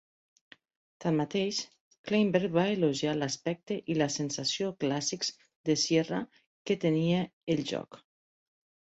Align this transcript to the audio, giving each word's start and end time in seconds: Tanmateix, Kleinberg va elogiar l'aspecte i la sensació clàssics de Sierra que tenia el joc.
Tanmateix, 1.03 1.57
Kleinberg 2.11 2.55
va 2.55 2.63
elogiar 2.77 3.11
l'aspecte 3.17 3.77
i 3.95 3.97
la 3.99 4.07
sensació 4.15 4.69
clàssics 4.85 5.29
de 5.71 5.75
Sierra 5.83 6.23
que 6.71 6.79
tenia 6.87 7.21
el 7.57 7.63
joc. 7.73 8.01